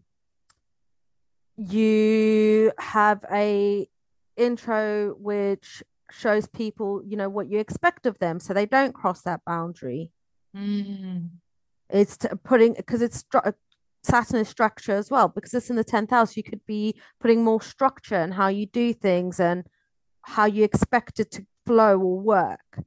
[1.58, 3.88] you have a
[4.36, 9.22] intro which shows people, you know, what you expect of them, so they don't cross
[9.24, 10.12] that boundary.
[10.56, 11.30] Mm,
[11.90, 13.54] It's putting because it's stru-
[14.04, 16.38] Saturn is structure as well because it's in the tenth house.
[16.38, 19.66] You could be putting more structure in how you do things and
[20.22, 22.80] how you expect it to flow or work,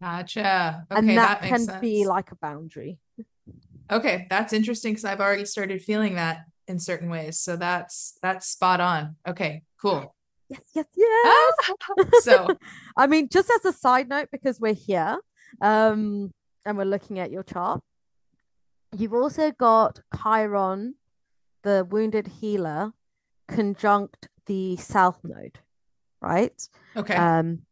[0.00, 0.86] gotcha.
[0.90, 2.98] Okay, and that, that, can makes be like a boundary.
[3.90, 7.38] Okay, that's interesting because I've already started feeling that in certain ways.
[7.38, 9.16] So that's that's spot on.
[9.26, 10.14] Okay, cool.
[10.48, 11.54] Yes, yes, yes.
[12.22, 12.56] So,
[12.96, 15.18] I mean, just as a side note, because we're here,
[15.60, 16.32] um,
[16.64, 17.80] and we're looking at your chart,
[18.96, 20.94] you've also got Chiron,
[21.62, 22.92] the wounded healer,
[23.48, 25.58] conjunct the South Node,
[26.20, 26.68] right?
[26.96, 27.14] okay.
[27.14, 27.62] Um,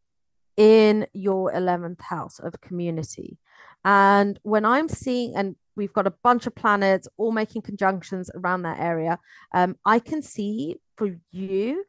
[0.57, 3.39] in your 11th house of community.
[3.85, 8.63] And when I'm seeing, and we've got a bunch of planets all making conjunctions around
[8.63, 9.19] that area,
[9.53, 11.85] um, I can see for you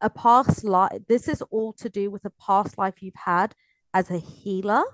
[0.00, 1.02] a past life.
[1.08, 3.54] This is all to do with a past life you've had
[3.92, 4.84] as a healer,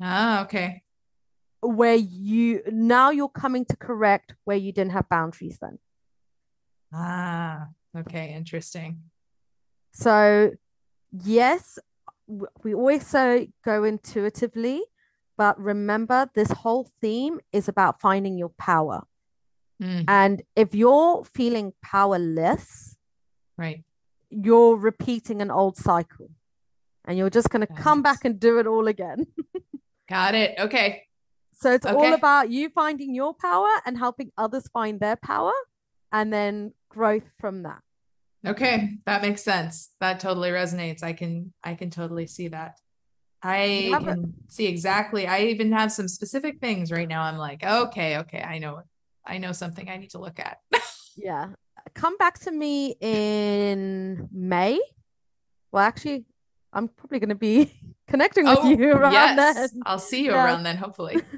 [0.00, 0.82] Ah, okay.
[1.60, 5.78] where you now you're coming to correct where you didn't have boundaries then.
[6.92, 9.02] Ah, okay, interesting.
[9.92, 10.52] So,
[11.10, 11.78] yes,
[12.62, 14.82] we always say go intuitively,
[15.36, 19.02] but remember this whole theme is about finding your power.
[19.82, 22.96] Mm, And if you're feeling powerless,
[23.56, 23.82] right.
[24.30, 26.30] you're repeating an old cycle
[27.04, 28.02] and you're just going to come it.
[28.02, 29.26] back and do it all again.
[30.08, 30.58] Got it.
[30.58, 31.04] Okay.
[31.54, 35.52] So it's all about you finding your power and helping others find their power
[36.12, 37.82] and then growth from that.
[38.46, 39.90] Okay, that makes sense.
[40.00, 41.02] That totally resonates.
[41.02, 42.78] I can I can totally see that.
[43.42, 45.26] I can see exactly.
[45.26, 47.22] I even have some specific things right now.
[47.22, 48.82] I'm like, okay, okay, I know
[49.26, 50.58] I know something I need to look at.
[51.16, 51.48] Yeah.
[51.94, 54.78] Come back to me in May.
[55.72, 56.26] Well, actually,
[56.72, 57.72] I'm probably going to be
[58.06, 59.56] connecting with Oh, you around yes.
[59.56, 59.82] then.
[59.84, 60.44] I'll see you Yeah.
[60.44, 61.20] around then, hopefully.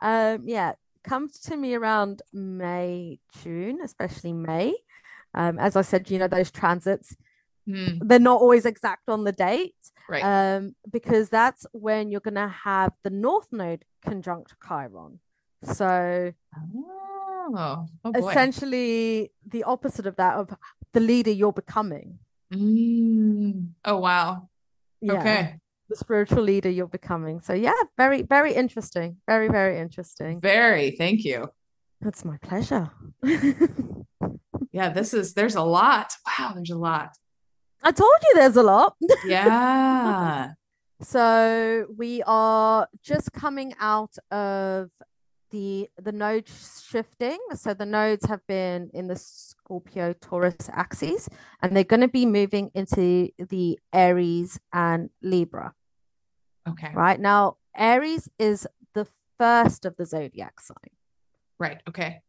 [0.00, 0.72] Um, yeah,
[1.04, 4.74] come to me around May, June, especially May.
[5.34, 7.16] Um, as I said, you know, those transits,
[7.66, 9.74] Hmm, they're not always exact on the date.
[10.08, 10.22] right.
[10.22, 15.20] Um, because that's when you're gonna have the North Node conjunct Chiron.
[15.62, 20.54] So oh, oh essentially the opposite of that of
[20.92, 22.18] the leader you're becoming.
[22.52, 24.48] Mm, oh wow.
[25.00, 25.20] Yeah.
[25.20, 25.54] Okay.
[25.88, 27.40] The spiritual leader you're becoming.
[27.40, 29.18] So yeah, very, very interesting.
[29.26, 30.40] Very, very interesting.
[30.40, 31.50] Very, thank you.
[32.00, 32.90] That's my pleasure.
[34.72, 36.12] Yeah, this is there's a lot.
[36.38, 37.16] Wow, there's a lot.
[37.82, 38.96] I told you there's a lot.
[39.26, 40.52] Yeah.
[41.02, 44.90] So we are just coming out of
[45.50, 47.38] the the node shifting.
[47.54, 51.28] So the nodes have been in the Scorpio Taurus axes,
[51.62, 55.72] and they're going to be moving into the Aries and Libra.
[56.68, 56.90] Okay.
[56.94, 59.06] Right now, Aries is the
[59.38, 60.76] first of the zodiac sign.
[61.58, 61.80] Right.
[61.88, 62.20] Okay.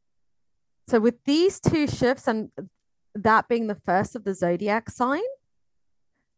[0.92, 2.50] So with these two shifts and
[3.16, 5.22] that being the first of the zodiac sign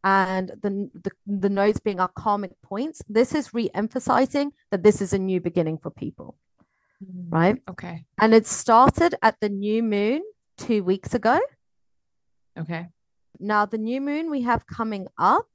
[0.04, 5.12] and the the, the nodes being our karmic points, this is re-emphasizing that this is
[5.12, 6.38] a new beginning for people,
[7.04, 7.58] Mm, right?
[7.68, 8.06] Okay.
[8.22, 10.22] And it started at the new moon
[10.60, 11.40] two weeks ago.
[12.56, 12.90] Okay.
[13.40, 15.48] Now the new moon we have coming up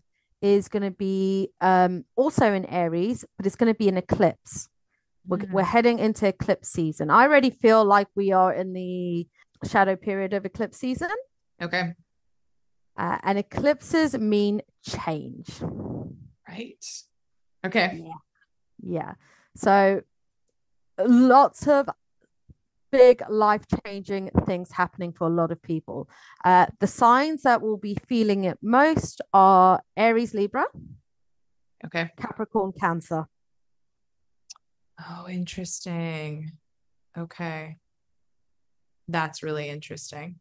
[0.43, 4.69] is going to be um also in Aries, but it's going to be an eclipse.
[5.29, 5.53] We're, mm-hmm.
[5.53, 7.11] we're heading into eclipse season.
[7.11, 9.29] I already feel like we are in the
[9.65, 11.11] shadow period of eclipse season.
[11.61, 11.95] Okay.
[12.97, 15.49] Uh, and eclipses mean change.
[16.49, 16.85] Right.
[17.65, 18.03] Okay.
[18.03, 18.13] Yeah.
[18.83, 19.15] Yeah.
[19.55, 20.03] So
[20.99, 21.89] lots of
[22.91, 26.09] big life changing things happening for a lot of people.
[26.45, 30.65] Uh, the signs that will be feeling it most are Aries, Libra.
[31.85, 32.11] Okay.
[32.17, 33.27] Capricorn, Cancer.
[35.01, 36.53] Oh, interesting.
[37.17, 37.77] Okay.
[39.09, 40.37] That's really interesting.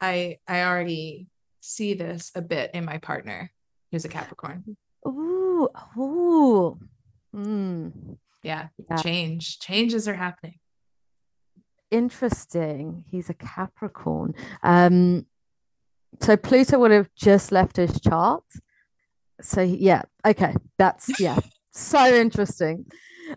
[0.00, 1.28] I I already
[1.60, 3.50] see this a bit in my partner
[3.90, 4.76] who's a Capricorn.
[5.06, 6.78] Ooh, ooh.
[7.34, 8.16] Mm.
[8.42, 8.68] Yeah.
[8.88, 8.96] yeah.
[8.96, 9.58] Change.
[9.58, 10.58] Changes are happening.
[11.90, 13.04] Interesting.
[13.10, 14.34] He's a Capricorn.
[14.62, 15.26] Um
[16.20, 18.44] so Pluto would have just left his chart.
[19.40, 20.54] So yeah, okay.
[20.78, 21.38] That's yeah.
[21.72, 22.86] so interesting.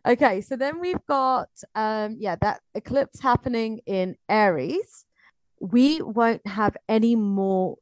[0.07, 5.05] Okay, so then we've got um yeah, that eclipse happening in Aries.
[5.59, 7.77] We won't have any more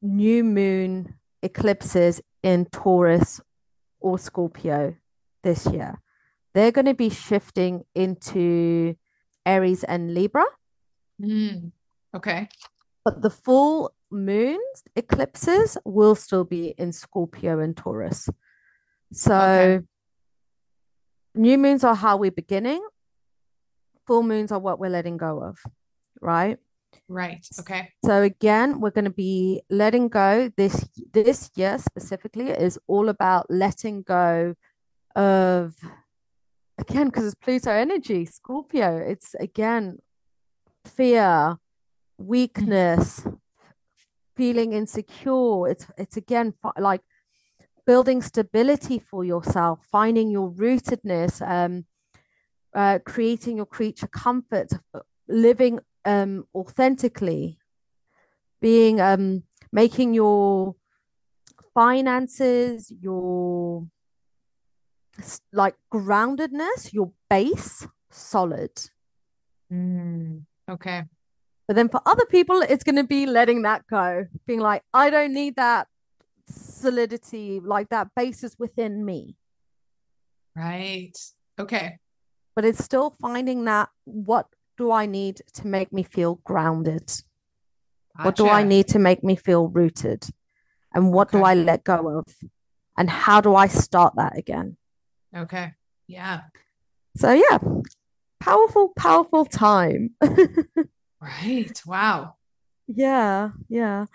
[0.00, 3.40] new moon eclipses in Taurus
[4.00, 4.94] or Scorpio
[5.42, 6.00] this year.
[6.52, 8.94] They're going to be shifting into
[9.44, 10.44] Aries and Libra.
[11.20, 11.72] Mm,
[12.14, 12.48] okay.
[13.04, 18.28] But the full moons eclipses will still be in Scorpio and Taurus.
[19.14, 19.84] So okay.
[21.36, 22.84] new moons are how we're beginning.
[24.06, 25.58] Full moons are what we're letting go of,
[26.20, 26.58] right?
[27.08, 27.46] Right.
[27.60, 27.90] Okay.
[28.04, 33.46] So again, we're going to be letting go this this year specifically is all about
[33.50, 34.54] letting go
[35.14, 35.74] of
[36.78, 38.96] again because it's Pluto energy, Scorpio.
[38.96, 39.98] It's again
[40.84, 41.56] fear,
[42.18, 43.34] weakness, mm-hmm.
[44.36, 45.68] feeling insecure.
[45.68, 47.02] It's it's again like
[47.86, 51.84] building stability for yourself, finding your rootedness, um,
[52.74, 54.70] uh, creating your creature comfort,
[55.28, 57.58] living um, authentically,
[58.60, 60.74] being um, making your
[61.72, 63.86] finances, your
[65.52, 68.70] like groundedness, your base solid.
[69.72, 71.04] Mm, okay.
[71.66, 75.08] But then for other people, it's going to be letting that go, being like, I
[75.10, 75.88] don't need that
[76.48, 79.36] solidity, like that basis within me.
[80.56, 81.16] Right.
[81.58, 81.98] Okay.
[82.54, 87.08] But it's still finding that what do I need to make me feel grounded?
[88.16, 88.26] Gotcha.
[88.26, 90.28] What do I need to make me feel rooted?
[90.94, 91.38] And what okay.
[91.38, 92.24] do I let go of?
[92.96, 94.76] And how do I start that again?
[95.36, 95.72] Okay.
[96.06, 96.42] Yeah.
[97.16, 97.58] So, yeah,
[98.38, 100.10] powerful, powerful time.
[101.20, 101.82] right.
[101.86, 102.36] Wow.
[102.86, 103.50] Yeah.
[103.68, 104.06] Yeah.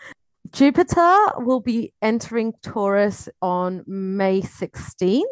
[0.52, 5.24] Jupiter will be entering Taurus on May 16th.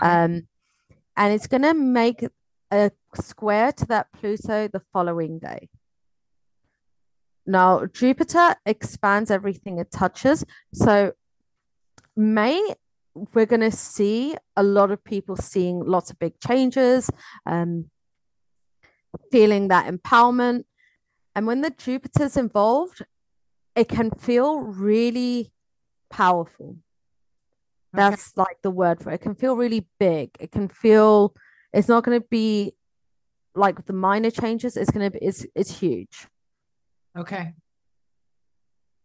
[0.00, 0.46] Um,
[1.16, 2.24] and it's going to make
[2.70, 5.68] a square to that Pluto the following day.
[7.46, 10.44] Now, Jupiter expands everything it touches.
[10.72, 11.12] So,
[12.16, 12.74] May,
[13.14, 17.10] we're going to see a lot of people seeing lots of big changes,
[17.44, 17.90] um,
[19.30, 20.64] feeling that empowerment.
[21.34, 23.02] And when the Jupiter's involved,
[23.76, 25.52] it can feel really
[26.10, 26.76] powerful.
[27.92, 28.42] That's okay.
[28.48, 29.14] like the word for it.
[29.14, 30.30] It can feel really big.
[30.40, 31.34] It can feel
[31.72, 32.74] it's not going to be
[33.54, 34.76] like the minor changes.
[34.76, 36.26] It's going to be it's it's huge.
[37.16, 37.52] Okay.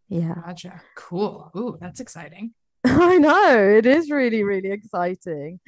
[0.08, 0.34] Yeah.
[0.46, 0.82] Gotcha.
[0.96, 1.52] Cool.
[1.56, 2.54] Ooh, that's exciting.
[2.84, 3.58] I know.
[3.78, 5.60] It is really, really exciting.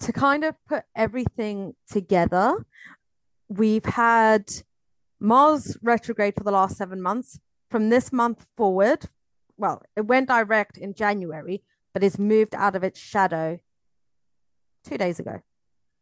[0.00, 2.66] To kind of put everything together,
[3.48, 4.50] we've had
[5.20, 7.38] Mars retrograde for the last seven months
[7.70, 9.08] from this month forward,
[9.56, 11.62] well, it went direct in January,
[11.92, 13.58] but it's moved out of its shadow
[14.84, 15.40] two days ago.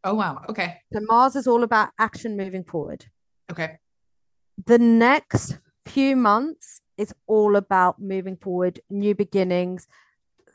[0.04, 0.42] Oh, wow.
[0.48, 0.80] Okay.
[0.92, 3.06] So Mars is all about action moving forward.
[3.50, 3.78] Okay.
[4.66, 9.88] The next few months is all about moving forward, new beginnings,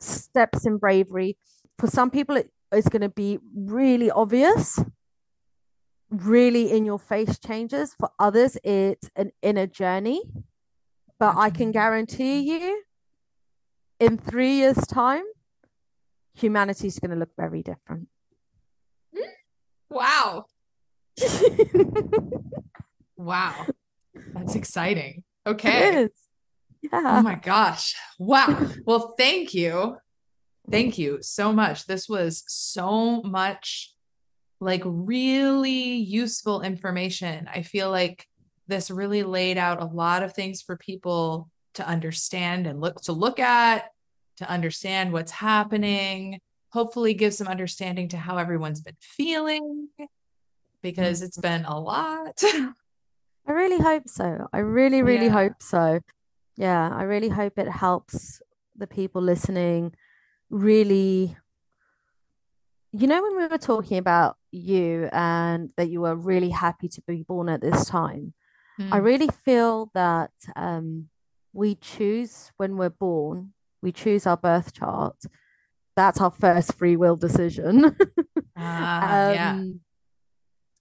[0.00, 1.36] steps in bravery.
[1.78, 4.78] For some people, it is going to be really obvious,
[6.10, 7.94] really in your face changes.
[7.98, 10.22] For others, it's an inner journey.
[11.22, 11.70] But I can mm-hmm.
[11.70, 12.82] guarantee you,
[14.00, 15.22] in three years' time,
[16.34, 18.08] humanity is going to look very different.
[19.16, 19.30] Hmm?
[19.88, 20.46] Wow.
[23.16, 23.66] wow.
[24.34, 25.22] That's exciting.
[25.46, 26.08] Okay.
[26.82, 26.90] Yeah.
[26.92, 27.94] Oh my gosh.
[28.18, 28.70] Wow.
[28.84, 29.98] Well, thank you.
[30.68, 31.22] Thank you mm-hmm.
[31.22, 31.86] so much.
[31.86, 33.94] This was so much
[34.58, 37.48] like really useful information.
[37.48, 38.26] I feel like
[38.68, 43.12] this really laid out a lot of things for people to understand and look to
[43.12, 43.90] look at
[44.36, 46.40] to understand what's happening
[46.72, 49.88] hopefully give some understanding to how everyone's been feeling
[50.82, 51.62] because it's mm-hmm.
[51.62, 52.42] been a lot.
[53.46, 54.48] I really hope so.
[54.52, 55.32] I really, really Yeah.
[55.32, 56.00] hope so.
[56.56, 58.40] Yeah, I really hope it helps
[58.76, 59.94] the people listening
[60.50, 61.36] really.
[62.94, 67.00] You know, when we were talking about you and that you were really happy to
[67.02, 68.34] be born at this time,
[68.90, 69.04] I Hmm.
[69.04, 71.08] really feel that um,
[71.52, 73.52] we choose when we're born,
[73.82, 75.16] we choose our birth chart.
[75.96, 77.96] That's our first free will decision.
[78.56, 79.52] Ah, yeah.
[79.52, 79.80] Um,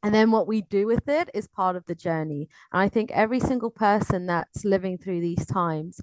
[0.04, 2.50] and then what we do with it is part of the journey.
[2.74, 6.02] And I think every single person that's living through these times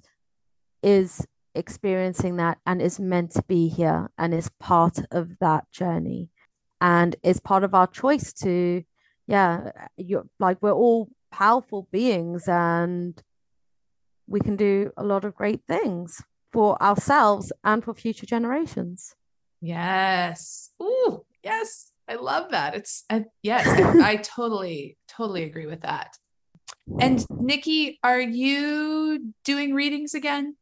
[0.81, 6.29] is experiencing that and is meant to be here and is part of that journey
[6.81, 8.83] and is part of our choice to,
[9.27, 13.21] yeah, you're like we're all powerful beings and
[14.27, 16.21] we can do a lot of great things
[16.51, 19.15] for ourselves and for future generations.
[19.61, 20.71] Yes.
[20.81, 21.91] Ooh, yes.
[22.07, 22.75] I love that.
[22.75, 26.17] It's I, yes, I, I totally, totally agree with that.
[26.99, 30.55] And Nikki, are you doing readings again?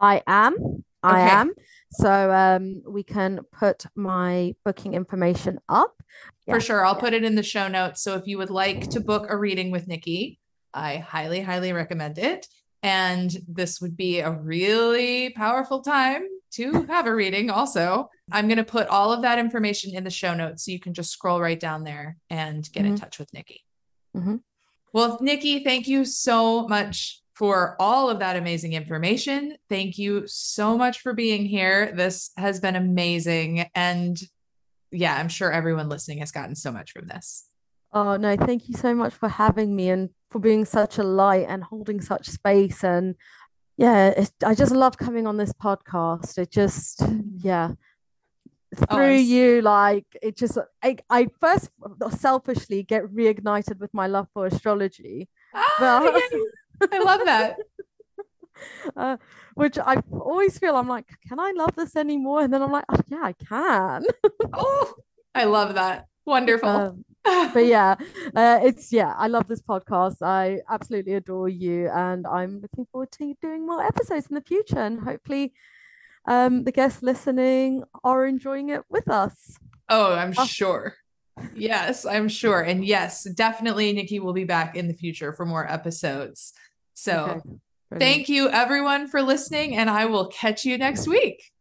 [0.00, 0.84] I am.
[1.02, 1.30] I Okay.
[1.30, 1.52] am.
[1.90, 6.02] So um, we can put my booking information up.
[6.48, 6.84] For sure.
[6.84, 7.00] I'll yeah.
[7.00, 8.02] put it in the show notes.
[8.02, 10.38] So if you would like to book a reading with Nikki,
[10.74, 12.46] I highly, highly recommend it.
[12.82, 16.22] And this would be a really powerful time
[16.52, 18.08] to have a reading also.
[18.30, 20.94] I'm going to put all of that information in the show notes so you can
[20.94, 23.00] just scroll right down there and get in Mhm.
[23.00, 23.64] touch with Nikki.
[24.16, 24.40] Mhm.
[24.92, 29.56] Well, Nikki, thank you so much for all of that amazing information.
[29.68, 31.92] Thank you so much for being here.
[31.94, 33.68] This has been amazing.
[33.74, 34.18] And
[34.90, 37.46] yeah, I'm sure everyone listening has gotten so much from this.
[37.92, 41.46] Oh, no, thank you so much for having me and for being such a light
[41.48, 42.82] and holding such space.
[42.82, 43.14] And
[43.76, 46.38] yeah, it, I just love coming on this podcast.
[46.38, 47.02] It just,
[47.38, 47.72] yeah,
[48.90, 51.70] Oh, through I'm you, like it just, I, I first
[52.10, 55.28] selfishly get reignited with my love for astrology.
[55.54, 56.22] Ah, But.
[56.92, 57.56] I love that.
[58.96, 59.16] uh,
[59.54, 62.42] which I always feel I'm like, can I love this anymore?
[62.42, 64.04] And then I'm like, oh, yeah, I can.
[64.52, 64.94] Oh,
[65.34, 66.06] I love that.
[66.24, 66.68] Wonderful.
[66.68, 67.04] Um,
[67.52, 67.96] but yeah,
[68.34, 70.22] uh, it's yeah, I love this podcast.
[70.22, 74.78] I absolutely adore you, and I'm looking forward to doing more episodes in the future.
[74.78, 75.52] And hopefully,
[76.26, 79.56] um, the guests listening are enjoying it with us.
[79.88, 80.44] oh, I'm Oh.
[80.46, 80.94] sure.
[81.54, 82.62] Yes, I'm sure.
[82.62, 86.54] And yes, definitely Nikki will be back in the future for more episodes.
[86.96, 87.42] So
[87.92, 91.52] Okay, thank you everyone for listening, and I will catch you next week.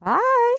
[0.00, 0.56] Bye.